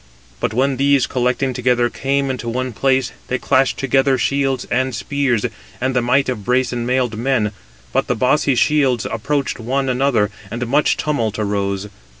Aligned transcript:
But 0.39 0.51
when 0.51 0.77
these 0.77 1.05
collecting 1.05 1.53
together 1.53 1.87
came 1.87 2.31
into 2.31 2.49
one 2.49 2.73
place, 2.73 3.11
they 3.27 3.37
clashed 3.37 3.77
together 3.77 4.17
shields 4.17 4.65
and 4.71 4.95
spears, 4.95 5.45
and 5.79 5.95
the 5.95 6.01
might 6.01 6.27
of 6.27 6.43
brazen 6.43 6.87
mailed 6.87 7.15
men; 7.17 7.51
but 7.93 8.07
the 8.07 8.15
bossy 8.15 8.55
shields 8.55 9.05
approached 9.05 9.59
one 9.59 9.89
another, 9.89 10.31
and 10.49 10.65
much 10.65 10.97
tumult 10.97 11.37
arose. 11.37 11.87